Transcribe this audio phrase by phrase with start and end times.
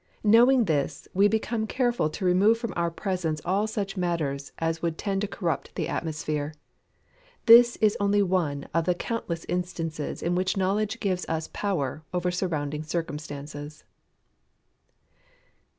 [0.23, 4.97] Knowing this, we become careful to remove from our presence all such matters as would
[4.97, 6.55] tend to corrupt the atmosphere.
[7.45, 12.31] This is only one of the countless instances in which knowledge gives us power over
[12.31, 13.83] surrounding circumstances.